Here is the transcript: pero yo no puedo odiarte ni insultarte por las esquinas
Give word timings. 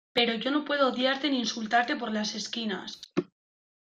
pero 0.17 0.33
yo 0.33 0.49
no 0.49 0.65
puedo 0.65 0.87
odiarte 0.87 1.29
ni 1.29 1.37
insultarte 1.37 1.95
por 1.95 2.11
las 2.11 2.33
esquinas 2.33 2.99